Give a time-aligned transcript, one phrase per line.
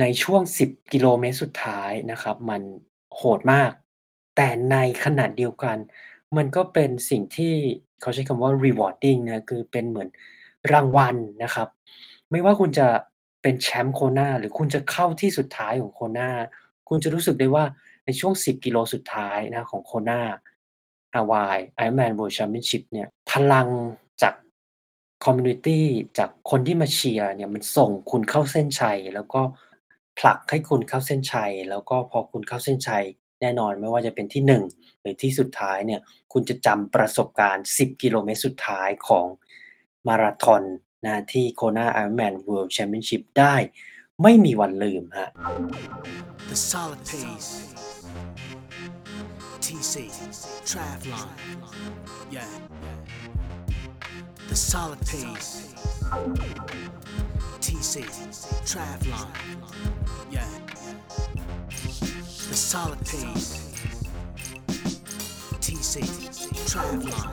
[0.00, 2.62] ในช่วง 10 กิโลเมตรสุดท้ายนะครับ มัน
[3.16, 3.70] โหดมาก
[4.36, 5.76] แต่ในขณะเดียวกัน
[6.36, 7.54] มันก็เป็นสิ่งที่
[8.00, 10.08] เขาใช้คำว่า rewarding นะ คือเป็นเหมือน
[10.72, 11.68] รางวัลนะครับ
[12.30, 12.86] ไม่ว่าคุณจะ
[13.42, 16.30] เป็นแชมป์ Kona หรือคุณจะเข้าที่สุดท้ายของ Kona
[16.88, 17.64] คุณจะรู้สึกได้ว่า
[18.06, 20.20] ในช่วง 10 กิโลสุดท้ายนะของ Kona
[21.14, 23.68] Hawaii Ironman World Championship เนี่ยพลัง
[24.22, 24.34] จาก
[25.24, 25.80] คอมมิวนิตี
[26.18, 29.40] จากคนที่มาเชียร์เนี่ยมันส่งคุณเข้าเส้นชัย แล้วก็
[30.18, 33.04] ผลักให้คุณเข้าเส้นชัย แล้วก็พอคุณเข้าเส้นชัย
[33.40, 34.42] แน่นอนไม่ว่าจะเป็นที่
[34.74, 36.00] 1 หรือที่สุดท้ายเนี่ย
[36.32, 39.26] คุณจะจำประสบการณ์ 10 กิโลเมตรสุดท้ายของ
[40.08, 40.62] มาราธอน
[41.06, 43.54] นะที่ Kona Ironman World Championship ได้
[44.22, 45.30] ไม่มีวันลืมครับ
[46.50, 47.50] The solid pace.
[49.64, 49.94] TC
[50.70, 51.28] Travlon.
[52.36, 52.52] Yeah.
[54.50, 55.50] The solid pace.
[57.66, 57.96] TC
[58.70, 59.26] Travlon.
[60.30, 60.46] Yeah.
[62.48, 63.48] The solid pace.
[65.64, 65.94] TC
[66.70, 67.30] Travlon.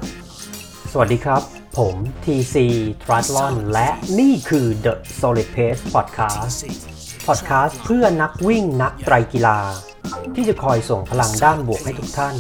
[0.92, 1.42] สวัสดีครับ
[1.78, 2.56] ผม TC
[3.04, 6.86] Triathlon และนี่คือ The Solid Pace Podcast TC
[7.28, 9.60] พอดแคสต์เพื่อนักวิ่งนักไตรกีฬา
[10.36, 12.36] ที่จะคอยส่งพลังด้านบวกให้ทุกท่าน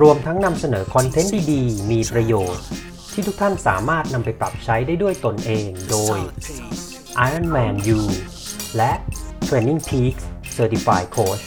[0.00, 2.64] รวมทั้งนำเสนอคอนเทนต์ดีๆ มีประโยชน์
[3.12, 6.18] ที่ทุกท่านสามารถนำไปปรับใช้ได้ด้วยตนเองโดย
[7.28, 7.98] Ironman U
[8.76, 8.92] และ
[9.46, 10.24] Training Peaks
[10.56, 11.44] Certified Coach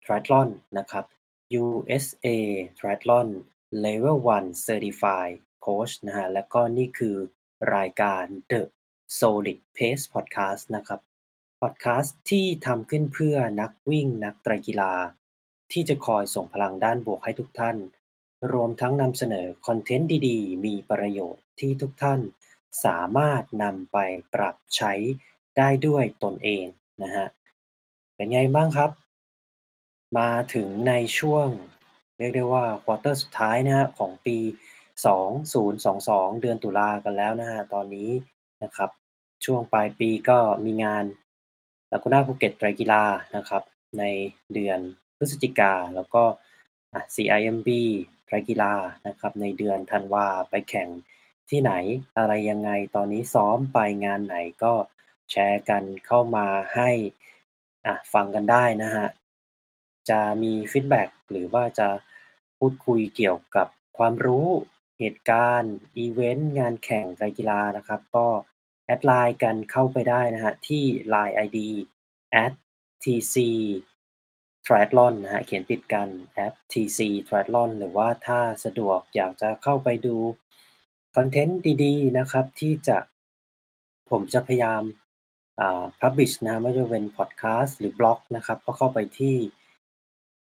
[0.04, 1.04] Triathlon นะครับ
[1.62, 2.28] USA
[2.78, 3.28] Triathlon
[3.84, 7.16] Level 1 Certified Coach นะฮะและก็นี่คือ
[7.74, 8.62] รายการ The
[9.18, 11.00] Solid Pace Podcast นะครับ
[11.60, 14.94] Podcast ที่ทำขึ้นเพื่อนักวิ่งนักไตรกีฬา
[15.72, 17.76] ที่จะคอยส่งพลังด้านบวกให้ทุกท่าน
[18.52, 22.20] รวมทั้งนำเสนอคอนเทนต์ดีๆ มีประโยชน์ที่ทุกท่าน
[22.84, 23.98] สามารถนำไป
[24.34, 24.94] ปรับใช้
[25.58, 26.64] ได้ด้วยตนเอง
[27.02, 27.26] นะฮะ
[28.14, 28.90] เป็นไงบ้างครับ
[30.18, 31.48] มาถึงในช่วง
[32.18, 34.36] เรียกได้ว่าควอเตอร์สุดท้ายนะครับของปี
[35.58, 38.10] 2022 เดือนตุลากันแล้วนะครับตอนนี้
[38.62, 38.90] นะครับ
[39.44, 41.04] ช่วงปลายปีก็มีงาน
[41.90, 43.04] Laguna Phuket ไตรกีฬา
[43.36, 43.62] นะครับ
[43.98, 44.04] ใน
[44.54, 44.80] เดือน
[45.16, 46.22] พฤศจิกาแล้วก็
[46.92, 47.68] อ่า CIMB
[48.26, 48.72] ไตรกีฬา
[49.06, 50.88] นะครับ ในเดือนธันวาไปแข่ง
[51.50, 51.72] ที่ไหน
[52.16, 54.72] อะไรยังไงตอนนี้ซ้อมไปงานไหนก็
[55.30, 56.90] แชร์กันเข้ามาให้
[57.86, 59.08] อ่าฟังกันได้นะครับ
[60.10, 61.88] จะมี feedback หรือว่าจะ
[62.58, 63.66] พูดคุยเกี่ยวกับ
[63.98, 64.48] ความรู้
[64.98, 67.06] เหตุการณ์อิเวนต์งานแข่ง
[67.38, 68.26] กีฬานะครับ ก็
[68.86, 70.84] add LINE กันเข้าไปได้นะครับที่
[71.14, 71.58] LINE ID
[73.02, 76.08] @tc-triathlon นะครับเขียนติดกัน
[76.72, 80.16] @tc-triathlon หรือว่าถ้าสะดวกอยากจะเข้าไปดู
[81.16, 82.98] content ดีๆนะครับ ที่จะ
[84.10, 84.82] ผมจะพยายาม
[85.60, 89.36] อ่า publish นะไม่ว่าจะเป็นพอดแคสต์หรือบล็อกนะครับก็เข้าไปที่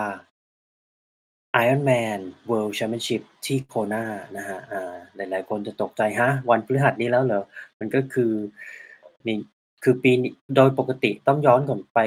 [1.61, 2.19] Ironman
[2.49, 4.03] World Championship ที่โคนา
[4.37, 7.43] นะครับอ่า หลาย ๆ คนจะตกใจ ฮะ วันพฤหัสนี้แล้วเหรอ?
[7.79, 8.31] มันก็คือ
[9.27, 9.37] นี่
[9.83, 11.99] คือปีนี้ โดยปกติต้องย้อนก่อนไป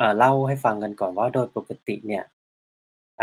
[0.00, 2.24] อ่า เล่าให้ฟังกันก่อนว่าโดยปกติเนี่ย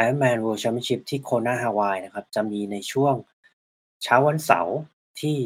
[0.01, 3.15] Ironman World Championship ที่โคนาฮาวายนะครับ จะมีในช่วง
[4.03, 4.77] เช้าวันเสาร์
[5.19, 5.37] ที่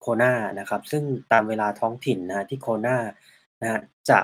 [0.00, 2.96] โคนานะครับ ซึ่งตามเวลาท้องถิ่นนะที่โคนา
[3.62, 3.80] นะ
[4.10, 4.18] จะ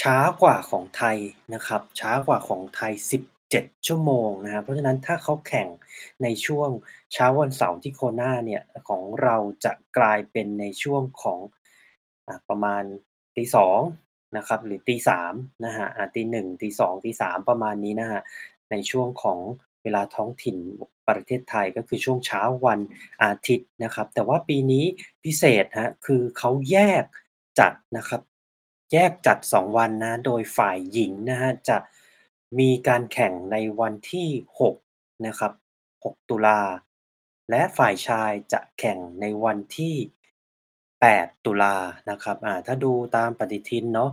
[0.00, 1.16] ช้ากว่าของไทย
[1.54, 2.92] นะครับ ช้ากว่าของไทย
[3.50, 5.68] 7 ชั่วโมงนะครับ เพราะฉะนั้นถ้าเขาแข่ง
[6.22, 6.70] ในช่วง
[7.12, 11.40] เช้าวันเสาร์ที่โคนาเนี่ยของเราจะกลายเป็นในช่วงของ
[12.26, 12.82] อประมาณ
[13.36, 13.78] 2:00
[14.36, 15.32] นะครับหรือ3:00
[15.64, 16.46] นะครับอ่า1:00
[16.80, 18.22] 2:00 3:00ประมาณนี้นะครับ
[18.70, 19.38] ในช่วงของ
[19.82, 20.56] เวลาท้องถิ่น
[21.08, 22.80] ประเทศไทยก็คือช่วงเช้าวัน
[23.22, 24.84] อาทิตย์นะครับ แต่ว่าปีนี้
[25.24, 27.04] พิเศษครับคือเขาแยก
[27.58, 28.20] จัดนะครับ
[28.92, 31.76] แยกจัด 2 วันนะ โดยฝ่ายหญิงนะครับจะ
[32.58, 34.28] มีการแข่งในวันที่
[34.76, 35.52] 6 นะครับ
[35.92, 36.60] 6 ตุลา
[37.50, 39.94] และฝ่ายชายจะแข่งในวันที่
[40.70, 41.74] 8 ตุลา
[42.10, 44.10] นะครับ อ่า ถ้าดูตามปฏิทินเนาะ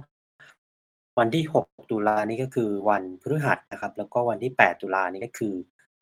[1.19, 5.53] วันที่ 6 ตุลานี่ก็คือวันพฤหัสนะครับ แล้วก็วันที่ 8 ตุลานี่ก็คือ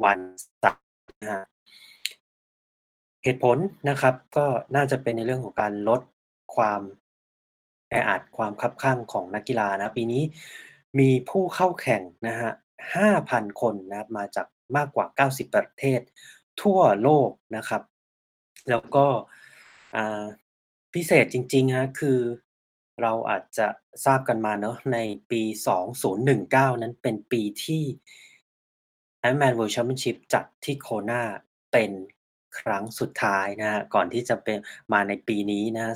[0.04, 0.20] วัน
[0.60, 0.86] เสาร์
[1.22, 1.46] นะครับ
[3.24, 3.58] เหตุผล
[3.90, 4.46] นะครับก็
[4.76, 6.02] น่าจะเป็นในเรื่องของการลด
[6.56, 6.82] ความ
[7.90, 10.24] แออัดความคับคั่งของนักกีฬานะ ปีนี้
[11.00, 12.54] มีผู้เข้าแข่งนะครับ
[13.08, 14.48] 5,000 คนนะครับ มาจาก
[14.78, 16.02] มากกว่า 90 ประเทศ
[16.62, 17.82] ทั่วโลกนะครับ
[18.70, 19.06] แล้วก็
[20.94, 22.20] พิเศษจริงๆครับคือ
[23.02, 23.68] เราอาจจะ
[24.06, 24.98] ทราบกันมาเนาะใน
[25.32, 25.42] ปี
[26.14, 27.84] 2019 นั้นเป็นปีที่
[29.24, 31.22] Ironman World Championship จัดที่โคนา
[31.72, 31.92] เป็น
[32.60, 34.58] ครั้งสุดท้ายนะครับก่อนที่จะเป็น
[34.94, 35.94] มาในปีนี้นะ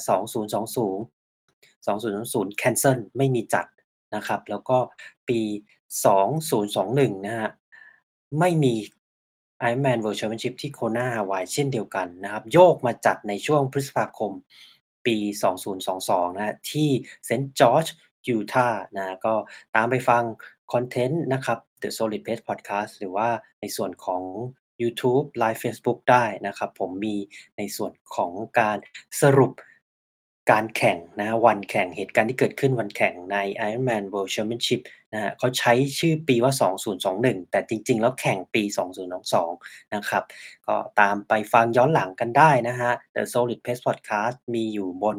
[1.07, 3.65] 2020 2020แคนเซิลไม่มีจัด
[4.15, 4.77] นะครับ แล้วก็
[5.30, 5.42] ปี
[6.33, 7.51] 2021 นะครับ
[8.39, 8.74] ไม่มี
[9.69, 14.31] Ironman World Championship ที่โคนา ฮาวาย เช่นเดียวกันนะครับ โยกมาจัดในช่วงพฤษภาคม
[15.05, 15.17] ปี
[15.77, 16.89] 2022 นะครับที่
[17.27, 17.46] St.
[17.60, 17.89] George
[18.36, 19.34] Utah นะครับก็
[19.75, 20.24] ตามไปฟัง
[20.74, 23.29] content นะครับ The Solid Pace Podcast หรือว่า
[23.62, 24.24] ในส่วนของ
[24.81, 27.15] YouTube Live Facebook ได้นะครับ ผมมี
[27.58, 28.77] ในส่วนของการ
[29.22, 29.51] สรุป
[30.51, 33.38] การแข่งนะวันแข่งเหตุการณ์ที่เกิดขึ้นวันแข่งใน
[33.68, 34.82] Ironman World Championship
[35.13, 36.54] นะครับเขาใช้ชื่อปีว่า
[37.01, 38.63] 2021 แต่จริง ๆ แล้วแข่งปี
[39.27, 40.24] 2022 นะครับ
[40.68, 45.18] ก็ตามไปฟังย้อนหลังกันได้นะครับ The Solid Pace Podcast มีอยู่บน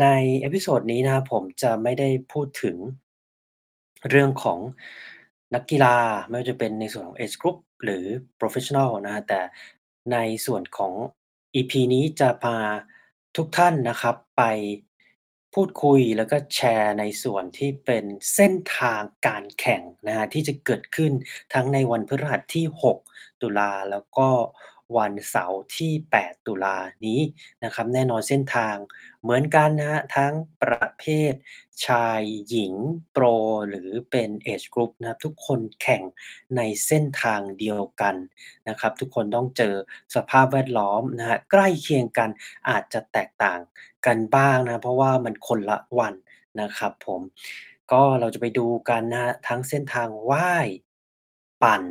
[0.00, 0.06] ใน
[0.40, 2.76] episode นี้นะครับผมจะไม่ได้พูดถึง
[4.10, 4.58] เรื่องของ
[5.54, 5.96] นักกีฬา
[6.28, 8.04] ไม่ว่าจะเป็นในส่วนของ Age Group หรือ
[8.40, 9.40] Professional นะครับแต่
[10.12, 10.16] ใน
[10.46, 10.92] ส่วนของ
[11.54, 12.58] EP นี้จะพา
[13.36, 14.42] ทุกท่านนะครับไป
[15.54, 18.04] พูดคุยแล้วก็แชร์ในส่วนที่เป็น
[18.34, 21.12] เส้นทางการแข่งนะฮะที่จะเกิดขึ้น
[21.54, 22.66] ทั้งในวันพฤหัสที่
[23.04, 24.28] 6 ตุลาแล้วก็
[24.96, 27.20] วันเสาร์ที่ 8 ตุลานี้
[27.64, 28.76] นะครับ แน่นอนเส้นทาง
[29.22, 31.32] เหมือนกันนะครับทั้งประเภท
[31.86, 32.74] ชายหญิง
[33.12, 33.24] โปร
[33.68, 36.02] หรือเป็น Age Group นะครับ ทุกคนแข่ง
[36.56, 38.14] ในเส้นทางเดียวกัน
[38.68, 39.74] นะครับ ทุกคนต้องเจอ
[40.14, 42.30] สภาพแวดล้อมนะครับใกล้เคียงกัน
[42.68, 43.60] อาจจะแตกต่าง
[44.06, 46.14] กันบ้างนะเพราะว่ามันคนละวัน
[46.60, 47.20] นะครับผม
[47.92, 50.68] ก็เราจะไปดูกันนะทั้งเส้นทางว่าย
[51.62, 51.82] ปั่น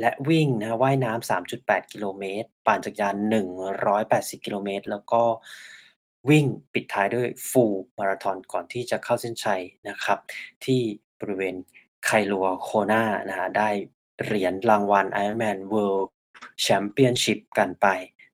[0.00, 3.36] และวิ่งนะครับ ว่ายน้ำ 3.8 กิโลเมตร ปั่นจักรยาน
[3.80, 5.22] 180 กิโลเมตร แล้วก็
[6.30, 10.18] วิ่งปิดท้ายด้วย Full Marathon ก่อนที่จะเข้าเส้นชัยนะครับ
[10.64, 10.80] ที่
[11.20, 11.56] บริเวณ
[12.08, 13.70] Kailua Kona นะครับได้
[14.24, 16.08] เหรียญรางวัล Ironman World
[16.64, 17.86] Championship กันไป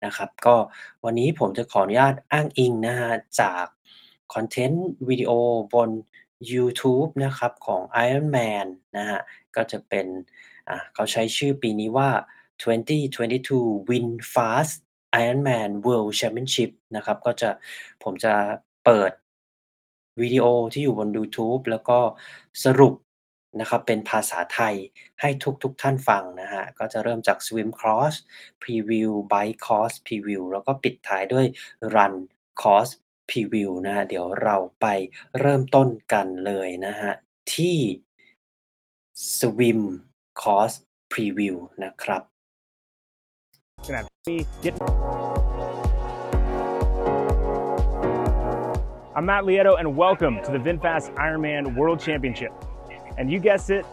[0.04, 0.56] นะครับ ก็
[1.04, 3.64] วันนี้ผมจะขออนุญาตอ้างอิงนะครับจาก
[4.34, 5.30] คอนเทนต์วิดีโอ
[5.74, 5.90] บน
[6.52, 8.66] ยูทูบนะครับของ Ironman
[8.96, 9.20] นะครับ
[9.56, 10.06] ก็จะเป็น
[10.68, 12.10] อ่าเขาใช้ชื่อปีนี้ว่า
[12.62, 14.74] 2022 Win Fast
[15.22, 17.50] Ironman World Championship นะครับ ก็จะ
[18.02, 18.34] ผมจะ
[18.84, 19.12] เปิด
[20.20, 21.98] วิดีโอที่อยู่บนยูทูบแล้วก็
[22.64, 22.94] สรุป
[23.60, 24.74] นะครับเป็นภาษาไทย
[25.20, 25.30] ให้
[25.62, 28.18] ทุกๆท่านฟังนะครับก็จะเริ่มจาก Swim Course
[28.62, 31.46] Preview Bike Course Preview แล้วก็ปิดท้ายด้วย
[31.94, 32.14] Run
[32.60, 32.92] Course
[33.30, 34.86] Preview นะครับเดี๋ยวเราไป
[35.40, 37.14] เริ่มต้นกันเลยนะครับ
[37.54, 37.78] ที่
[39.36, 39.80] Swim
[40.41, 40.75] Course
[41.13, 42.21] Preview นะครับ
[43.85, 44.73] gonna have me get.
[49.15, 52.51] I'm Matt Lieto, and welcome to the VinFast Ironman World Championship.
[53.17, 53.85] And you guessed it,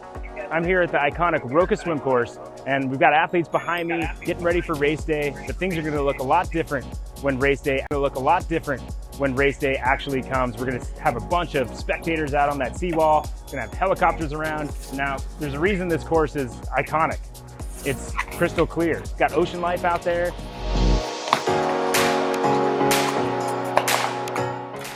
[0.52, 4.44] I'm here at the iconic Roca Swim Course, and we've got athletes behind me getting
[4.44, 5.34] ready for race day.
[5.46, 6.84] But things are going to look a lot different
[7.22, 7.76] when race day.
[7.76, 8.82] Going to look a lot different
[9.16, 10.58] when race day actually comes.
[10.58, 13.22] We're going to have a bunch of spectators out on that seawall.
[13.46, 14.70] Going to have helicopters around.
[14.92, 17.18] Now, there's a reason this course is iconic.
[17.86, 18.98] It's crystal clear.
[18.98, 20.32] It's got ocean life out there.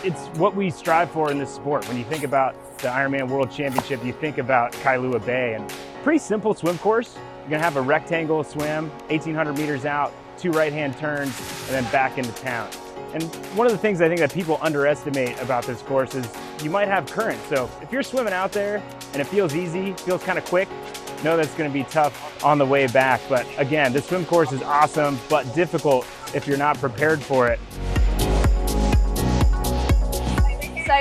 [0.04, 1.88] It's what we strive for in this sport.
[1.88, 6.18] When you think about the Ironman World Championship, you think about Kailua Bay and pretty
[6.18, 7.16] simple swim course.
[7.40, 12.18] You're gonna have a rectangle swim, 1800 meters out, two right-hand turns, and then back
[12.18, 12.68] into town.
[13.14, 13.22] And
[13.56, 16.28] one of the things I think that people underestimate about this course is
[16.62, 17.40] you might have current.
[17.48, 20.68] So if you're swimming out there and it feels easy, feels kind of quick,
[21.22, 23.20] know that's going to be tough on the way back.
[23.28, 27.58] But again, the swim course is awesome, but difficult if you're not prepared for it.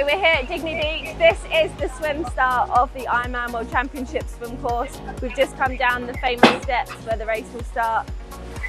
[0.05, 1.17] We're here at Dignity Beach.
[1.17, 5.01] This is the swim start of the Ironman World Championship swim course.
[5.19, 8.07] We've just come down the famous steps where the race will start.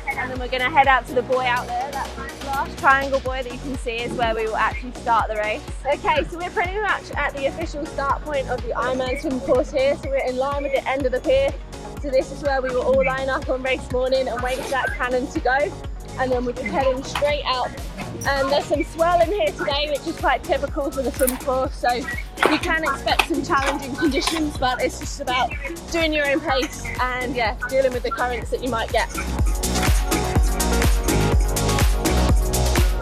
[0.08, 1.90] And then we're going to head out to the buoy out there.
[1.92, 2.10] That
[2.46, 5.62] last triangle buoy that you can see is where we will actually start the race.
[5.84, 9.70] Okay, so we're pretty much at the official start point of the Ironman swim course
[9.70, 9.94] here.
[9.96, 11.52] So we're in line with the end of the pier.
[12.00, 14.70] So this is where we will all line up on race morning and wait for
[14.70, 15.58] that cannon to go.
[16.18, 17.68] And then we're just heading straight out.
[18.25, 21.75] And there's some swirling here today, which is quite typical for the swim course.
[21.75, 25.50] So you can expect some challenging conditions, but it's just about
[25.90, 29.11] doing your own pace and yeah, dealing with the currents that you might get.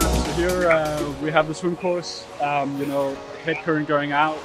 [0.01, 2.25] So here uh, we have the swim course.
[2.41, 4.37] Um, you know, head current going out.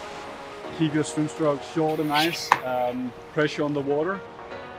[0.78, 2.48] Keep your swim stroke short and nice.
[2.64, 4.20] Um, pressure on the water.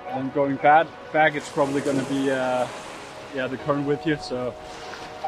[0.10, 2.68] And going bad back, it's probably going to be uh,
[3.34, 4.18] yeah the current with you.
[4.18, 4.54] So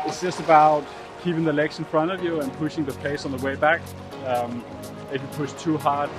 [0.05, 0.85] it's just about
[1.23, 3.81] keeping the legs in front of you and pushing the pace on the way back.
[4.25, 4.63] Um,
[5.11, 6.09] if you push too hard,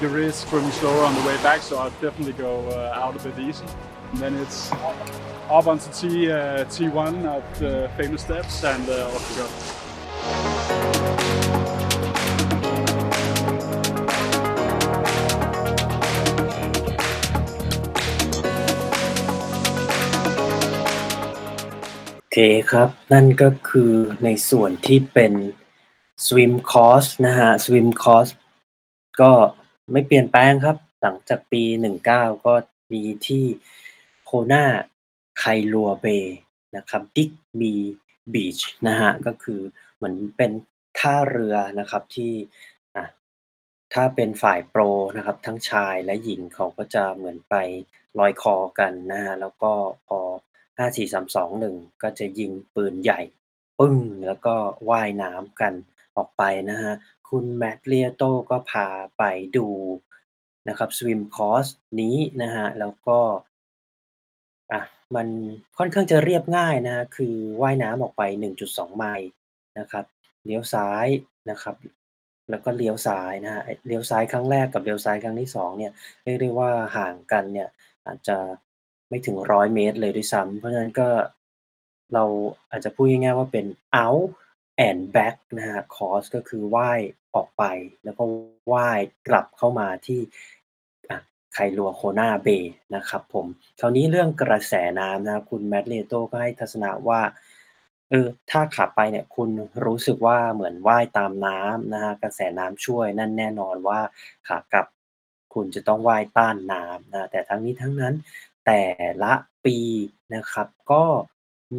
[0.00, 1.62] you risk swimming slower on the way back.
[1.62, 3.64] So I'll definitely go uh, out a bit easy.
[4.12, 9.30] And then it's up onto T, uh, T1 of the famous steps and uh, off
[9.30, 9.85] you go.
[22.38, 23.92] เคครับ นั่นก็คือ
[24.24, 25.32] ในส่วนที่เป็น
[26.26, 28.32] Swim Course นะฮะ Swim Course
[29.20, 29.32] ก็
[29.92, 31.62] ไม่เปลี่ยนแปลงครับ หลังจากปี
[32.02, 32.54] 19 ก็
[32.92, 33.44] มีที่
[34.24, 34.64] โคนา
[35.38, 36.38] ไคลัวเบย์
[36.76, 37.74] นะครับดิกมี
[38.32, 39.60] บีชนะฮะ ก็คือ
[39.96, 40.52] เหมือนเป็น
[40.98, 42.32] ท่าเรือนะครับที่
[43.94, 44.82] ถ้าเป็นฝ่ายโปร
[45.16, 47.54] นะครับทั้งชายและหญิงเขาก็จะเหมือนไป
[48.18, 49.72] ลอยคอกันนะฮะแล้วก็
[50.08, 50.20] พอ
[50.78, 53.20] ห้าสี่สามสองหนึ่งก็จะยิงปืนใหญ่
[53.78, 54.54] ปึ้ง แล้วก็
[54.90, 55.72] ว่ายน้ำกัน
[56.16, 56.92] ออกไปนะฮะ
[57.28, 59.22] คุณแมตเลียโตก็พาไป
[59.56, 59.68] ดู
[60.68, 63.18] นะครับ swim course นี้นะฮะ แล้วก็
[64.72, 64.82] อะ
[65.14, 65.28] มัน
[65.78, 68.22] ค่อนข้างจะเรียบง่ายนะ คือว่ายน้ำออกไป
[68.60, 69.28] 1.2 ไมล์
[69.78, 70.04] นะครับ
[70.44, 71.06] เลี้ยวซ้าย
[71.50, 71.76] นะครับ
[72.50, 75.92] แล้วก็เลี้ยวซ้ายนะฮะ เลี้ยวซ้ายครั้งแรกกับเลี้ยวซ้ายครั้งที่สองเนี่ย
[76.24, 77.68] เรียกได้ว่าห่างกันเนี่ย
[78.06, 78.38] อาจจะ
[79.08, 81.08] ไม่ถึงร้อยเมตรเลยด้วยซ้ำเพราะฉะนั้นก็
[82.14, 82.24] เรา
[82.70, 83.66] อาจจะพูดง่ายๆว่าเป็น
[84.04, 84.26] out
[84.88, 87.00] and back นะฮะ course ก็คือว่าย
[87.34, 87.64] ออกไป
[88.04, 88.24] แล้วก็
[88.72, 90.20] ว่ายกลับเข้ามาที่
[91.52, 93.46] ไคลัวโคนาเบย์นะครับผม
[93.80, 97.20] คราวนี้เรื่องกระแสน้ำนะครับคุณแมตเลโตก็ให้ทัศนะว่า
[98.10, 99.50] เออถ้าขาไปเนี่ยคุณ
[99.84, 104.00] รู้สึกว่าเหมือนว่ายตามน้ำนะฮะกระแสน้ำช่วยนั่นแน่นอนว่า
[104.48, 104.86] ขากลับ
[105.54, 108.14] คุณจะต้องว่ายต้านน้ำนะแต่ทั้งนี้ทั้งนั้น
[108.66, 108.82] แต่
[109.22, 109.78] ละปี
[110.34, 111.04] นะครับ ก็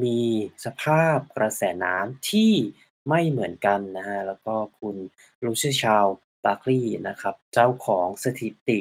[0.03, 0.21] มี
[0.65, 2.53] สภาพกระแสน้ำที่
[3.09, 4.95] ไม่เหมือนกันนะฮะ แล้วก็คุณ
[5.45, 6.05] ลูเซียชาว
[6.43, 8.79] บาร์คลีย์นะครับ เจ้าของสถิติ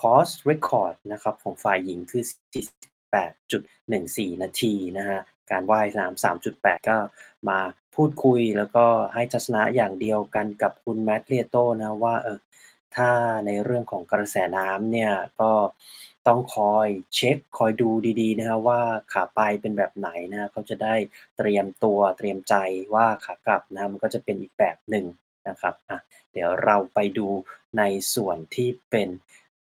[0.00, 2.24] คอสเรคคอร์ดนะครับ ของฝ่ายหญิงคือ
[3.12, 6.96] 48.14 นาทีนะฮะ การว่ายน้ำ3.8 ก็
[7.48, 7.58] มา
[7.94, 12.38] พูดคุยแล้วก็ให้ทัศนะอย่างเดียวกันกับคุณแมตเลียโตนะว่าเออ
[12.96, 13.10] ถ้า
[13.46, 15.52] ในเรื่องของกระแสน้ำเนี่ยก็
[16.28, 18.80] ต้องคอยเช็คคอยดูดีๆนะครับว่า
[19.12, 20.94] ขาไปเป็นแบบไหนนะเขาจะได้
[21.38, 22.54] เตรียมตัวเตรียมใจ
[22.94, 25.06] ว่าขากลับนะมันก็จะเป็นอีกแบบหนึ่ง
[25.48, 25.98] นะครับอะ
[26.32, 27.28] เดี๋ยวเราไปดู
[27.78, 27.82] ใน
[28.14, 29.08] ส่วนที่เป็น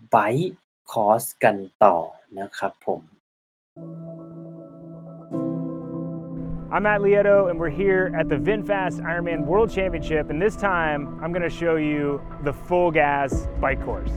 [0.09, 0.15] ไบ
[0.91, 1.97] คอร์สกันต่อ
[2.39, 3.01] นะครับผม
[6.69, 10.29] I'm Matt Lieto, and we're here at the VinFast Ironman World Championship.
[10.29, 14.11] And this time, I'm going to show you the full gas bike course.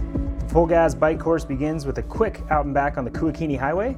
[0.51, 3.97] Full gas bike course begins with a quick out and back on the Kuakini Highway.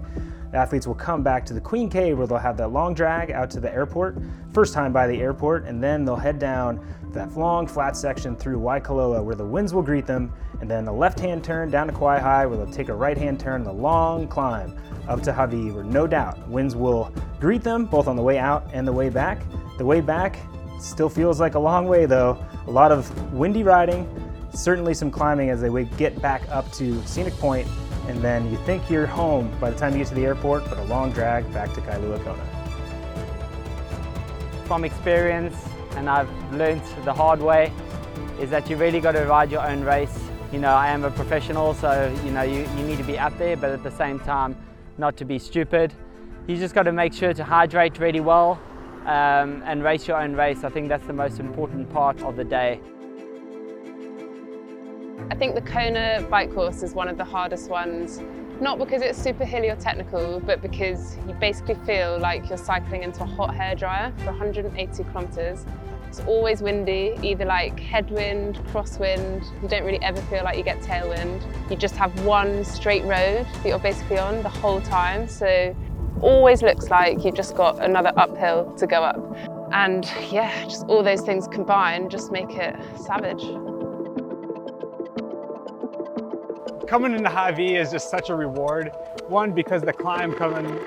[0.51, 3.31] The athletes will come back to the Queen Cave where they'll have that long drag
[3.31, 4.19] out to the airport,
[4.53, 6.79] first time by the airport, and then they'll head down
[7.13, 10.31] that long flat section through Waikoloa where the winds will greet them,
[10.61, 13.17] and then a left hand turn down to Kauai High where they'll take a right
[13.17, 14.79] hand turn, the long climb
[15.09, 18.69] up to Hawaii where no doubt winds will greet them both on the way out
[18.75, 19.41] and the way back.
[19.79, 20.37] The way back
[20.79, 24.07] still feels like a long way though, a lot of windy riding,
[24.55, 27.69] certainly some climbing as they get back up to Scenic Point,
[28.09, 30.79] and then you think you're home by the time you get to the airport, but
[30.79, 32.45] a long drag back to Kailua Kona.
[34.67, 35.57] from experience
[35.97, 37.73] and I've learned the hard way
[38.41, 40.19] is that you really got to ride your own race.
[40.53, 43.37] You know, I am a professional, so you know, you, you need to be up
[43.39, 44.57] there, but at the same time,
[44.99, 45.93] not to be stupid.
[46.47, 48.61] You just got to make sure to hydrate really well
[49.05, 50.65] um, and race your own race.
[50.65, 52.81] I think that's the most important part of the day.
[55.31, 58.21] I think the Kona bike course is one of the hardest ones,
[58.61, 63.03] not because it's super hilly or technical, but because you basically feel like you're cycling
[63.03, 65.65] into a hot hairdryer for 180 kilometers.
[66.09, 69.45] It's always windy, either like headwind, crosswind.
[69.63, 71.43] You don't really ever feel like you get tailwind.
[71.71, 75.27] You just have one straight road that you're basically on the whole time.
[75.27, 75.75] So
[76.21, 79.37] always looks like you've just got another uphill to go up.
[79.73, 83.43] And yeah, just all those things combined just make it savage.
[86.93, 88.93] Coming into High V is just such a reward.
[89.29, 90.79] One, because the climb coming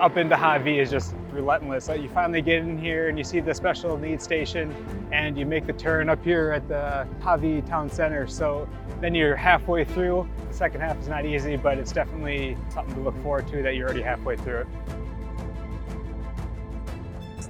[0.00, 1.86] up into High V is just relentless.
[1.86, 4.74] Like you finally get in here and you see the special needs station
[5.12, 8.26] and you make the turn up here at the High V town center.
[8.26, 8.68] So
[9.00, 10.28] then you're halfway through.
[10.48, 13.76] The second half is not easy, but it's definitely something to look forward to that
[13.76, 14.66] you're already halfway through it.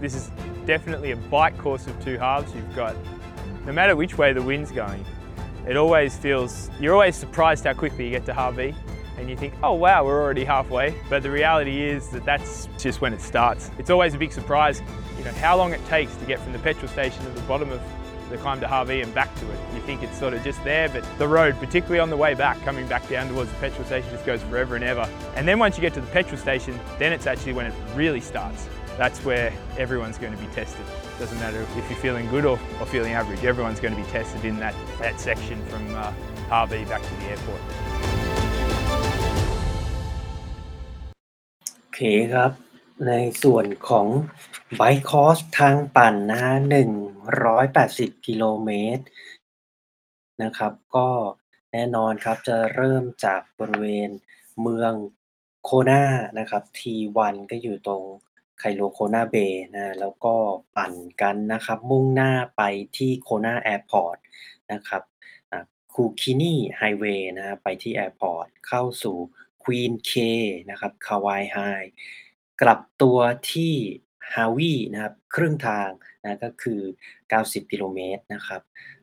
[0.02, 0.30] This is
[0.66, 2.54] definitely a bike course of two halves.
[2.54, 2.94] You've got,
[3.64, 5.02] no matter which way the wind's going,
[5.66, 8.74] it always feels, you're always surprised how quickly you get to Harvey
[9.18, 10.94] and you think, oh wow, we're already halfway.
[11.08, 13.70] But the reality is that that's just when it starts.
[13.78, 14.82] It's always a big surprise,
[15.18, 17.70] you know, how long it takes to get from the petrol station at the bottom
[17.70, 17.80] of
[18.30, 19.58] the climb to Harvey and back to it.
[19.74, 22.60] You think it's sort of just there, but the road, particularly on the way back,
[22.62, 25.08] coming back down towards the petrol station, just goes forever and ever.
[25.36, 28.20] And then once you get to the petrol station, then it's actually when it really
[28.20, 28.66] starts.
[28.98, 30.84] That's where everyone's going to be tested.
[31.18, 34.44] Doesn't matter if you're feeling good or, or feeling average, everyone's going to be tested
[34.44, 36.12] in that, that section from uh,
[36.50, 37.62] Harvey back to the airport.
[41.80, 42.00] โอเค
[42.32, 42.52] ครับ
[43.06, 44.06] ในส่วนของ
[44.76, 46.54] ไบค์คอสทางปั่นนะฮะ
[47.40, 49.04] 180 กิโลเมตร
[50.42, 51.08] นะครับก็
[51.72, 54.10] แน่นอนครับจะเริ่มจากบริเวณ
[54.60, 54.92] เมือง
[55.64, 56.04] โคนา
[56.38, 58.02] นะครับ T1 ก็อยู่ตรง
[58.64, 60.34] ไคโลโคนาเบย์นะ แล้วก็
[60.76, 62.62] ปั่นกันนะครับ มุ่งหน้าไป
[62.96, 64.16] ที่โคนา airport
[64.72, 65.02] นะครับ
[65.92, 69.16] Kuakini Highway นะไปที่ airport เข้าสู่
[69.62, 70.12] Queen K
[70.70, 71.58] นะครับ Kawaihae
[72.62, 73.18] กลับตัว
[73.52, 73.74] ที่
[74.34, 75.90] ฮาวีนะครับครึ่งทาง
[76.22, 76.80] นะก็คือ
[77.26, 78.62] 90 กิโลเมตรนะครับ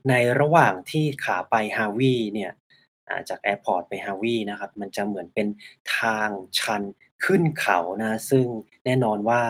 [0.09, 2.51] ในระหว่างที่ขาไปฮาวีเนี่ย
[3.29, 5.47] จาก airport ไปฮาวีนะครับมันจะเหมือนเป็น
[5.97, 6.83] ทางชัน
[7.25, 8.45] ขึ้นเขานะซึ่ง
[8.85, 9.41] แน่นอนว่า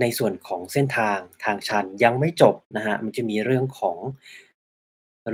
[0.00, 3.96] ในส่วนของเส้นทางทางชันยังไม่จบนะฮะ มันจะมีเรื่องของ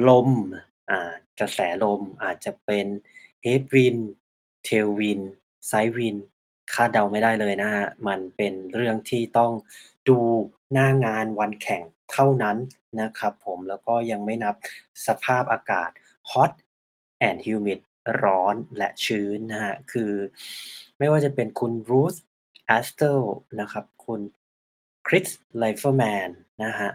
[0.08, 0.30] ลม
[0.90, 2.86] อ่ากระแสลมอาจจะเป็น
[3.44, 4.02] Headwind
[4.66, 5.24] Tailwind
[5.70, 6.20] Sidewind
[6.72, 9.52] คาดเดาไม่ได้เลยนะฮะ มันเป็นเรื่องที่ต้อง
[10.08, 10.18] ดู
[10.72, 12.56] หน้างานวันแข่งเท่านั้น
[13.00, 14.54] นะครับผมแล้วก็ยังไม่นับ
[15.06, 15.90] สภาพอากาศ
[16.30, 16.52] Hot
[17.28, 17.80] and Humid
[18.22, 20.12] ร้อนและชื้นนะฮะ คือ
[20.98, 22.18] ไม่ว่าจะเป็นคุณ Ruth
[22.76, 23.26] Astle
[23.60, 24.20] นะครับ คุณ
[25.06, 25.28] Chris
[25.60, 26.30] Leiferman
[26.64, 26.90] นะฮะ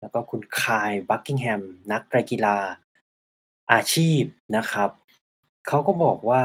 [0.00, 2.58] แล้วก็คุณ Kyle Buckingham นักกีฬา
[3.72, 4.22] อาชีพ
[4.56, 4.90] นะครับ
[5.66, 6.44] เขาก็บอกว่า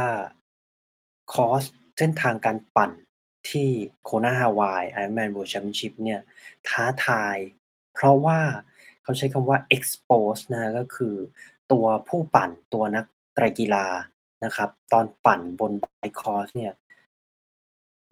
[1.34, 1.64] คอส
[1.98, 2.92] เส้นทางการปั่น
[3.50, 3.70] ที่
[4.08, 6.22] Kona Hawaii Ironman World Championship เนี่ย
[6.68, 7.38] ท้าทาย
[7.94, 8.40] เพราะว่า
[9.04, 11.16] เขาใช้คำว่า expose นะก็คือ
[11.72, 13.86] ตัวผู้ปั่นตัวนัก ไตรกีฬา
[14.44, 16.74] นะครับ ตอนปั่นบน bike course เนี่ย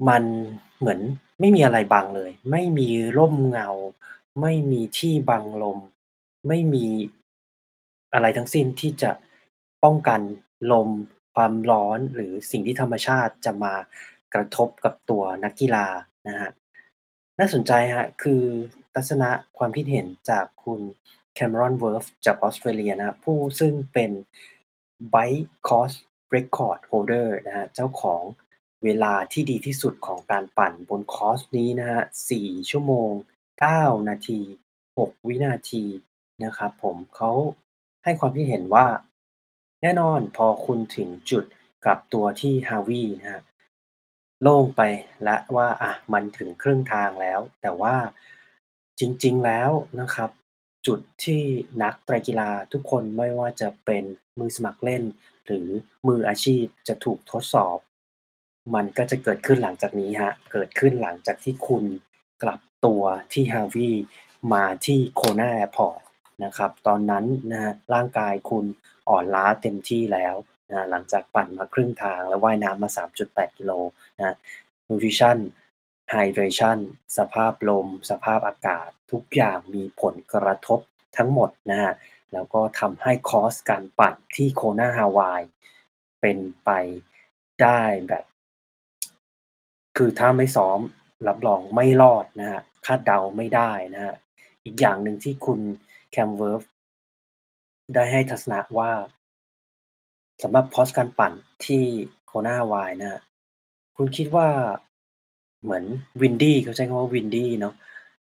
[0.07, 0.23] มัน
[0.79, 0.99] เหมือน
[1.39, 3.69] ไม่มีอะไรบังเลย ไม่มีร่มเงา
[4.41, 5.79] ไม่มีที่บังลม
[6.47, 6.86] ไม่มี
[8.13, 9.12] อะไรทั้งสิ้นที่จะ
[9.83, 10.21] ป้องกัน
[10.71, 10.89] ลม
[11.36, 13.73] ความร้อนหรือสิ่งที่ธรรมชาติจะมา
[14.33, 15.88] กระทบกับตัวนักกีฬา
[16.27, 16.53] นะครับ
[17.39, 18.43] น่าสนใจครับคือ
[18.93, 20.81] ทัศนะความคิดเห็นจากคุณ
[21.38, 24.12] Cameron Wurf จากออสเตรเลียนะผู้ซึ่งเป็น
[25.13, 25.97] Bike Course
[26.35, 28.23] Record Holder นะฮะเจ้าของ
[28.83, 32.01] เวลาที่ดีที่สุดของการปั่นบนคอร์สนี้นะฮะ
[32.35, 33.11] 4ชั่วโมง
[33.61, 34.39] 9 นาที
[34.87, 35.83] 6 วินาที
[36.43, 37.31] นะครับผมเขา
[38.03, 38.87] ให้ความคิดเห็นว่า
[39.81, 41.43] แน่นอนพอคุณถึงจุด
[41.83, 43.43] กลับตัวที่ฮาวีนะครับ
[44.41, 44.81] โล่งไป
[45.23, 47.95] แล้วว่าอะมันถึงครึ่งทางแล้ว แต่ว่า
[48.99, 50.29] จริงๆแล้วนะครับ
[50.87, 51.41] จุดที่
[51.83, 54.03] นักไตรกีฬาทุกคนไม่ว่าจะเป็น
[54.39, 55.04] มือสมัครเล่น
[55.46, 55.67] หรือ
[56.08, 57.78] มืออาชีพจะถูกทดสอบ
[58.76, 61.84] มันก็จะเกิดขึ้นหลังจากนี้ครับเกิดขึ้นหลังจากที่คุณ
[62.43, 63.89] กลับตัวที่ฮาวี
[64.54, 66.02] มาที่ Kona Airport
[66.43, 68.65] นะครับ ตอนนั้นนะครับร่างกายคุณ
[69.10, 70.36] อ่อนล้าเต็มที่แล้ว
[70.72, 72.89] นะหลังจากปั่นมาครึ่งทางแล้วว่ายน้ำมา
[73.24, 73.72] 3.8 กิโล
[74.17, 74.36] นะ
[74.88, 75.38] Nutrition
[76.13, 76.78] Hydration
[77.17, 80.80] สภาพลม สภาพอากาศ ทุกอย่างมีผลกระทบ
[81.17, 81.93] ทั้งหมดนะครับ
[82.34, 85.43] แล้วก็ทำให้คอสการปั่นที่ Kona Hawaii
[86.22, 86.69] เป็นไป
[87.62, 88.26] ได้แบบ
[89.98, 90.80] คือถ้าไม่ซ้อม
[91.28, 94.15] รับรองไม่รอดนะครับคาดเดาไม่ได้นะครับ
[94.65, 95.60] อีกอย่างหนึ่งที่คุณ
[96.15, 96.63] Cam Wurf
[97.93, 98.91] ได้ให้ทัศนะว่า
[100.43, 101.34] สำหรับคอสการปั่น
[101.65, 101.84] ที่
[102.32, 103.22] Kona Hawaii นะ
[103.98, 104.48] คุณคิดว่า
[105.63, 105.84] เหมือน
[106.22, 107.74] windy เขาใช้คำว่า windy เนาะ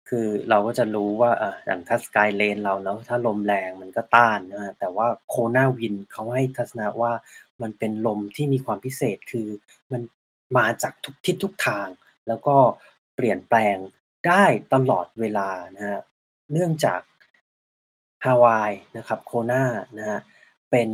[0.10, 7.12] คือเราก็จะรู้ว่า อ่า อย่างถ้า Sky Lane เราเนาะ ถ้าลมแรงมันก็ต้านนะครับ แต่ว่า Kona Wind เขาให้ทัศนะว่า
[7.62, 9.48] มันเป็นลมที่มีความพิเศษ คือ
[9.92, 10.02] มัน
[10.58, 11.88] มาจากทุกทิศทุกทาง
[12.28, 12.56] แล้วก็
[13.16, 13.76] เปลี่ยนแปลง
[14.28, 16.04] ได้ตลอดเวลานะครับ
[16.52, 17.02] เนื่องจาก
[18.26, 19.64] ฮาวายนะครับ Kona
[19.98, 20.22] นะครับ
[20.72, 20.90] เป็น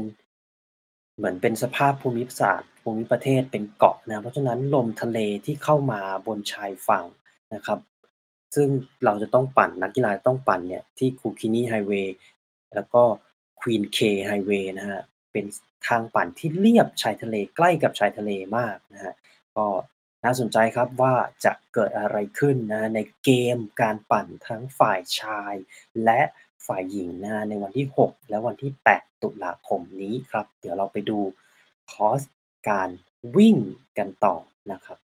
[1.18, 7.06] เหมือนเป็นสภาพภูมิศาสตร์ ภูมิประเทศเป็นเกาะนะ เพราะฉะนั้นลมทะเลที่เข้ามาบนชายฝั่ง
[7.54, 7.80] นะครับ
[8.56, 8.68] ซึ่ง
[9.06, 12.08] เราจะต้องปั่น นักกีฬาต้องปั่นเนี่ยที่ Kukini Highway
[12.76, 13.04] แล้วก็
[13.60, 15.46] Queen K Highway นะครับเป็น
[15.88, 19.16] ทางปั่นที่เลียบชายทะเลใกล้กับชายทะเลมากนะครับ
[19.56, 19.68] ก็
[20.24, 21.14] น่าสนใจครับว่า
[21.46, 25.54] จะเกิดอะไรขึ้นนะในเกมการปั่นทั้งฝ่ายชาย
[26.04, 26.22] และ
[26.68, 31.20] ฝ่ายหญิงนะในวันที่ 6 และวันที่ 8 ตุลาคมนี้ครับ เดี๋ยวเราไปดู
[31.92, 32.22] คอร์ส
[32.70, 32.90] การ
[33.36, 33.58] วิ่ง
[33.98, 34.36] กันต่อ
[34.72, 34.98] นะครับ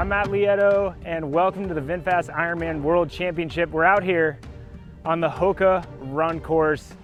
[0.00, 3.68] I'm Matt Lieto, and welcome to the VinFast Ironman World Championship.
[3.68, 4.40] We're out here
[5.04, 6.94] on the Hoka Run Course.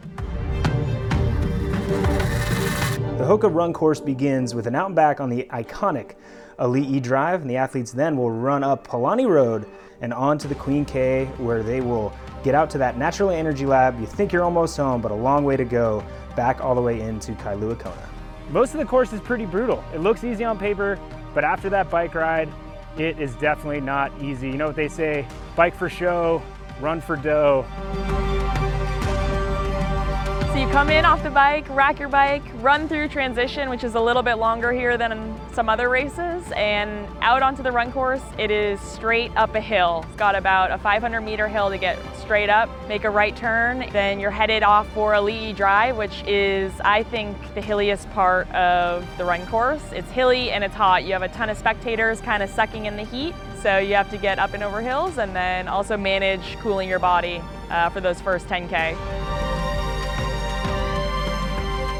[3.19, 6.15] The Hoka Run Course begins with an out and back on the iconic
[6.59, 9.67] Elite E Drive, and the athletes then will run up Polani Road
[10.01, 13.67] and on to the Queen K, where they will get out to that Natural Energy
[13.67, 14.01] Lab.
[14.01, 16.03] You think you're almost home, but a long way to go
[16.35, 18.09] back all the way into Kailua Kona.
[18.49, 19.85] Most of the course is pretty brutal.
[19.93, 20.99] It looks easy on paper,
[21.35, 22.49] but after that bike ride,
[22.99, 24.49] it is definitely not easy.
[24.49, 26.43] You know what they say bike for show,
[26.81, 27.65] run for dough.
[30.57, 33.95] So you come in off the bike, rack your bike, run through transition, which is
[33.95, 38.23] a little bit longer here than some other races, and out onto the run course,
[38.39, 40.07] it is straight up a hill.
[40.09, 43.87] It's got about a 500 meter hill to get straight up, make a right turn,
[43.93, 49.07] then you're headed off for Ali'i Drive, which is, I think, the hilliest part of
[49.19, 49.83] the run course.
[49.93, 51.05] It's hilly and it's hot.
[51.05, 53.35] You have a ton of spectators kind of sucking in the heat.
[53.61, 56.99] So you have to get up and over hills and then also manage cooling your
[56.99, 59.26] body uh, for those first 10K.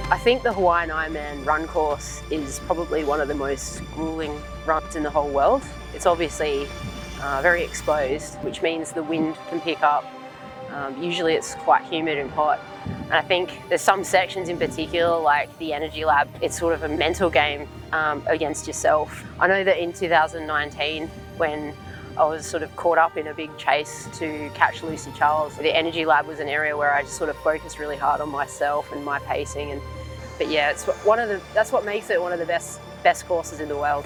[0.09, 4.95] I think the Hawaiian Ironman run course is probably one of the most grueling runs
[4.95, 5.65] in the whole world.
[5.95, 6.69] It's obviously
[7.21, 10.05] uh, very exposed, which means the wind can pick up.
[10.71, 12.61] Um, usually it's quite humid and hot.
[12.85, 16.85] And I think there's some sections in particular, like the Energy Lab, it's sort of
[16.85, 19.25] a mental game um, against yourself.
[19.41, 21.75] I know that in 2019, when
[22.17, 25.55] I was sort of caught up in a big chase to catch Lucy Charles.
[25.57, 28.31] The Energy Lab was an area where I just sort of focused really hard on
[28.31, 29.73] myself and my pacing.
[29.73, 29.83] And
[30.39, 33.27] but yeah, it's one of the that's what makes it one of the best best
[33.27, 34.05] courses in the world.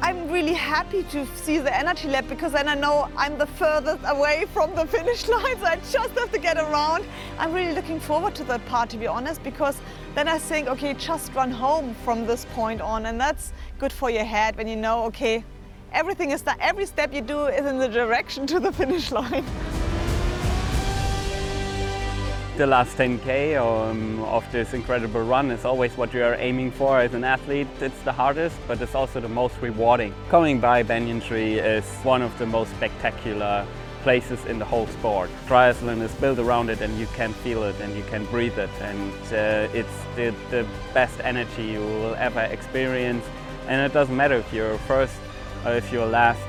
[0.00, 4.02] I'm really happy to see the Energy Lab because then I know I'm the furthest
[4.06, 7.04] away from the finish line, so I just have to get around.
[7.38, 9.80] I'm really looking forward to that part, to be honest, because
[10.14, 14.08] then I think, okay, just run home from this point on, and that's good for
[14.08, 15.44] your head when you know, okay,
[15.92, 19.44] everything is done, every step you do is in the direction to the finish line.
[22.58, 26.98] The last 10k um, of this incredible run is always what you are aiming for
[26.98, 27.68] as an athlete.
[27.80, 30.12] It's the hardest, but it's also the most rewarding.
[30.28, 33.64] Coming by Banyan Tree is one of the most spectacular
[34.02, 35.30] places in the whole sport.
[35.46, 38.70] Triathlon is built around it and you can feel it and you can breathe it
[38.80, 43.24] and uh, it's the, the best energy you will ever experience
[43.68, 45.14] and it doesn't matter if you're first
[45.64, 46.42] or if you're last.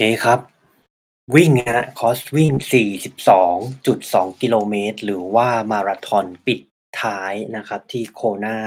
[0.00, 0.40] เคครับ
[1.34, 2.52] วิ่งฮะคอสวิ่ง
[3.26, 6.60] 42.2 กิโลเมตร หรือว่ามาราธอนปิด
[7.02, 8.58] ท้ายนะครับที่โคนา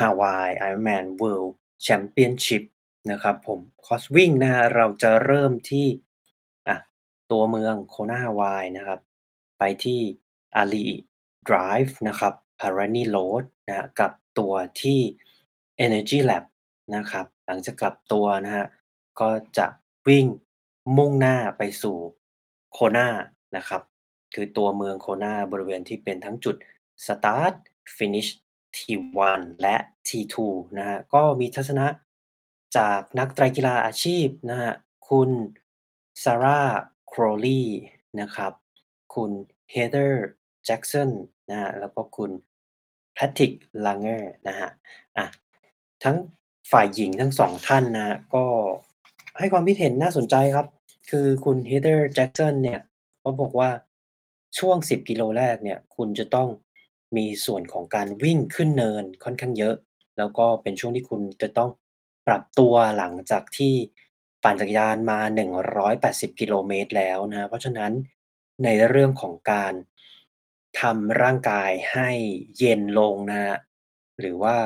[0.00, 2.62] ฮาวาย Ironman World Championship
[3.10, 5.86] นะครับผมคอสวิ่งนะฮะเราจะเริ่มที่
[6.68, 6.76] อะ
[7.30, 9.00] ตัวเมืองโคนาฮาวายนะครับ
[9.58, 10.00] ไปที่
[10.56, 10.86] Alii
[11.48, 15.00] Drive นะครับพารานีโ d นะฮะกลับตัวที่
[15.84, 16.44] Energy Lab
[16.96, 18.66] นะครับ หลังจากกลับตัวนะฮะ
[19.20, 19.66] ก็จะ
[20.08, 20.26] วิ่ง
[20.96, 21.96] มุ่งหน้าไปสู่
[22.72, 23.08] โคนา
[23.56, 23.82] นะครับ
[24.34, 26.56] คือตัวเมืองโคนาบริเวณที่เป็นทั้งจุด
[27.06, 27.54] Start
[27.96, 28.30] Finish
[28.76, 29.76] T1 และ
[30.08, 30.36] T2
[30.78, 31.86] นะฮะ ก็มีทัศนะ
[32.76, 34.72] จากนักไตรกีฬาอาชีพนะฮะ
[35.08, 35.30] คุณ
[36.22, 37.62] Sarah Crowley
[38.20, 38.52] นะครับ
[39.14, 39.30] คุณ
[39.70, 40.26] เฮเ h อร์
[40.64, 41.10] แจ็กสัน
[41.50, 42.30] นะฮะ แล้วก็คุณ
[43.14, 43.52] Patrick
[43.86, 44.70] Lange นะฮะ
[45.16, 45.26] อะ
[46.04, 46.16] ทั้ง
[46.70, 48.44] ฝ่ายหญิงทั้งสองท่านนะฮะก็
[49.38, 50.66] ให้ความคิดเห็นน่าสนใจครับ
[51.10, 52.80] คือคุณเฮเ h อร์แจ็กสันเนี่ย
[53.20, 53.70] เขาบอกว่า
[54.58, 56.48] ช่วง 10 กิโลแรกเนี่ย คุณจะต้อง
[57.16, 59.74] มีส่วนของการวิ่งขึ้นเนินค่อนข้างเยอะ
[60.18, 61.70] แล้วก็เป็นช่วงที่คุณจะต้อง
[62.26, 63.74] ปรับตัวหลังจากที่
[64.42, 65.18] ปั่นจักรยานมา
[65.78, 67.92] 180 กิโลเมตรแล้วนะ เพราะฉะนั้น
[68.64, 69.72] ในเรื่องของการ
[70.80, 72.10] ทำร่างกายให้
[72.58, 73.56] เย็นลงนะ
[74.20, 74.56] หรือว่า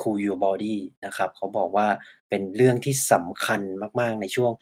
[0.00, 1.88] cool your body นะครับ เขาบอกว่า
[2.28, 3.60] เป็นเรื่องที่สำคัญ
[4.00, 4.52] มาก ๆ ในช่วง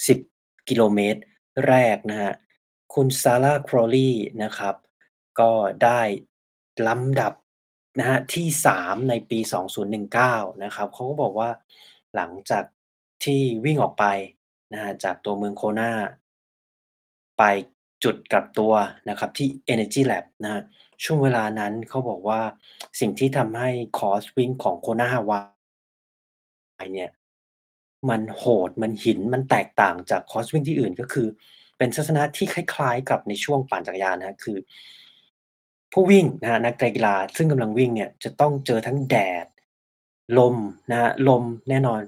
[0.00, 1.20] 10 กิโลเมตร
[1.66, 2.32] แรกนะฮะ
[2.94, 4.10] คุณซาร่าครอลี
[4.42, 4.74] นะครับ
[5.40, 5.52] ก็
[5.84, 6.00] ได้
[6.88, 7.32] ลำดับ
[7.98, 8.46] นะฮะที่
[8.78, 9.38] 3 ในปี
[10.00, 11.50] 2019 นะครับเขาก็บอกว่า
[12.14, 12.64] หลังจาก
[13.24, 14.04] ที่วิ่งออกไป
[14.72, 15.92] นะฮะจากตัวเมืองโคนา
[17.38, 17.42] ไป
[18.04, 18.72] จุดกลับตัว
[19.08, 20.62] นะครับที่ Energy Lab นะฮะ
[21.04, 22.40] ช่วงเวลานั้นเขาบอกว่า
[23.00, 25.40] สิ่งที่ทำให้คอร์สวิ่งของโคนาฮาวา
[26.82, 27.10] ยเนี่ย
[28.10, 31.28] มันโหด มันหิน มันแตกต่างจากคอร์สวิ่งที่อื่น ก็คือ
[31.78, 34.58] เป็นทัศนะที่คล้าย ๆ กับในช่วงปั่นจักรยานนะคือ
[35.92, 39.46] ผู้วิ่งนะฮะนักกีฬาซึ่งกำลังวิ่งเนี่ย จะต้องเจอทั้งแดด
[40.38, 40.56] ลม
[40.90, 42.00] นะฮะ ลมแน่นอน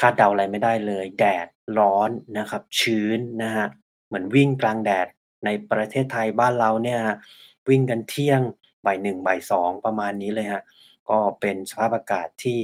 [0.00, 1.46] คาดเดาอะไรไม่ได้เลย แดด
[1.78, 3.66] ร้อนนะครับ ชื้นนะฮะ
[4.06, 5.06] เหมือนวิ่งกลางแดด
[5.44, 7.00] ในประเทศไทยบ้านเราเนี่ย
[7.70, 8.40] วิ่งกันเที่ยง
[8.86, 10.62] บ่ายหนึ่งบ่ายสองประมาณนี้เลยฮะ
[11.08, 12.58] ก็เป็นสภาพอากาศที่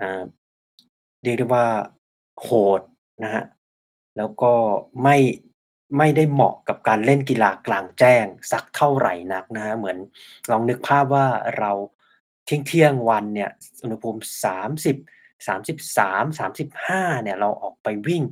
[0.00, 0.22] อ่า
[1.22, 1.66] เรียกได้ว่า
[2.40, 2.48] โห
[2.80, 2.82] ด
[3.24, 3.44] นะฮะ
[4.16, 4.52] แล้วก็
[5.02, 5.16] ไม่
[5.98, 9.98] ไม่ได้เหมาะกับการเล่นกีฬากลางแจ้งสักเท่าไหร่นักนะฮะเหมือน
[10.50, 11.26] ลองนึกภาพว่า
[11.58, 11.72] เรา
[12.44, 13.50] เที่ยงเที่ยงวันเนี่ย
[13.82, 14.96] อุณหภูมิสามสิบ
[15.46, 18.22] สามสิบสามสามสิบห้าเนี่ย เราออกไปวิ่ง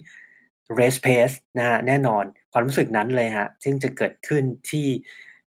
[0.78, 4.86] race pace นะฮะ แน่นอนความรู้สึกนั้นเลยฮะ ซึ่งจะเกิดขึ้นที่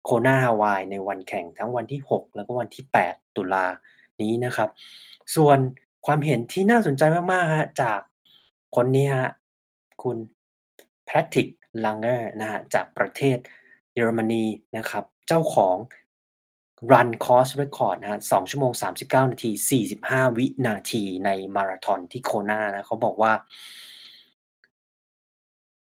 [0.07, 3.67] โคนาฮาวายในวันแข่งทั้งวันที่ 6 แล้วก็วันที่ 8 ตุลา
[4.21, 4.71] นี้นะครับ
[5.37, 5.59] ส่วน
[6.07, 8.01] ความเห็นที่น่าสนใจมากๆฮะจาก
[8.77, 9.31] คนนี้ฮะ
[10.03, 10.17] คุณ
[11.05, 11.49] แพทริก
[11.85, 13.39] ลังเกอร์นะฮะจากประเทศ
[13.95, 14.45] เยอรมนี
[14.77, 15.77] นะครับ เจ้าของ
[16.93, 19.51] Run Course Record นะฮะ2ชั่วโมง 39 นาที
[19.91, 23.33] 45 วินาทีในมาราธอนที่โคนานะเขาบอกว่า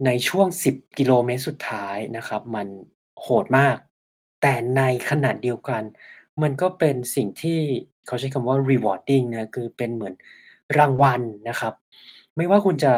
[0.05, 2.67] ในช่วง 10 กิโลเมตรสุดท้ายนะครับ มัน
[3.21, 3.77] โหดมาก
[4.41, 5.81] แต่ในขณะเดียวกัน
[6.41, 7.59] มันก็เป็นสิ่งที่
[8.05, 10.13] เขาใช้คำว่า rewarding นะ คือเป็นเหมือน
[10.77, 11.73] รางวัลนะครับ
[12.35, 12.93] ไม่ว่าคุณจะ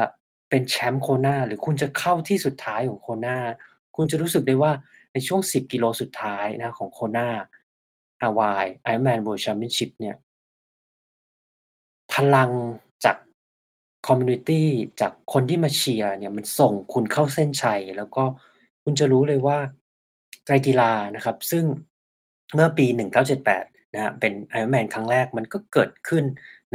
[0.50, 3.38] เป็นแชมป์ Kona หรือคุณจะเข้าที่สุดท้ายของ Kona
[3.96, 4.72] คุณจะรู้สึกได้ว่า
[5.14, 7.28] ในช่วง 10 กิโลสุดท้ายนะของ Kona
[8.22, 10.16] Hawaii Ironman World Championship เนี่ย
[12.14, 12.52] พลัง
[13.06, 13.18] จาก
[14.08, 14.64] คอมมิวนิตี
[15.02, 18.24] จากคนที่มาเชียร์เนี่ย มันส่งคุณเข้าเส้นชัย แล้วก็
[18.84, 19.58] คุณจะรู้เลยว่า
[20.46, 21.66] ไตรกีฬานะครับ ซึ่ง
[22.54, 22.86] เมื่อปี
[23.40, 26.26] 1978 นะครับเป็น Ironman ครั้งแรกมันก็เกิดขึ้น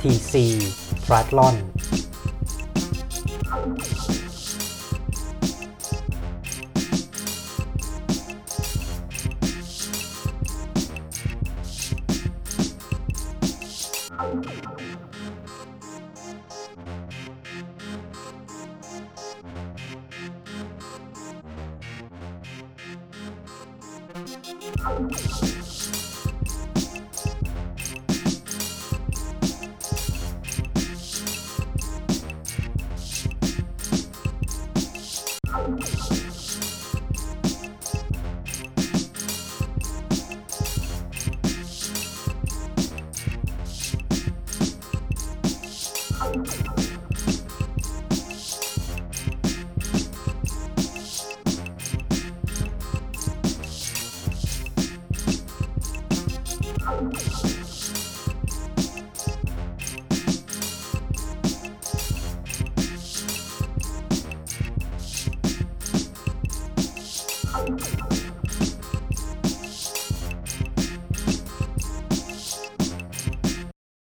[0.00, 0.32] tc
[1.04, 1.56] triathlon